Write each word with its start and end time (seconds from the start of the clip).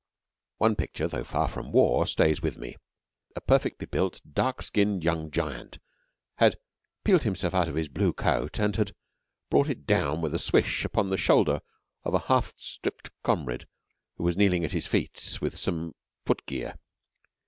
One 0.57 0.75
picture, 0.75 1.07
though 1.07 1.23
far 1.23 1.47
from 1.47 1.71
war, 1.71 2.07
stays 2.07 2.41
with 2.41 2.57
me. 2.57 2.75
A 3.35 3.39
perfectly 3.41 3.85
built, 3.85 4.19
dark 4.27 4.63
skinned 4.63 5.03
young 5.03 5.29
giant 5.29 5.77
had 6.39 6.57
peeled 7.03 7.21
himself 7.21 7.53
out 7.53 7.67
of 7.67 7.75
his 7.75 7.87
blue 7.87 8.11
coat 8.11 8.57
and 8.57 8.75
had 8.77 8.95
brought 9.51 9.69
it 9.69 9.85
down 9.85 10.19
with 10.19 10.33
a 10.33 10.39
swish 10.39 10.83
upon 10.85 11.11
the 11.11 11.17
shoulder 11.17 11.59
of 12.03 12.15
a 12.15 12.25
half 12.25 12.55
stripped 12.57 13.11
comrade 13.21 13.67
who 14.17 14.23
was 14.23 14.35
kneeling 14.35 14.65
at 14.65 14.71
his 14.71 14.87
feet 14.87 15.37
with 15.39 15.55
some 15.55 15.93
footgear. 16.25 16.79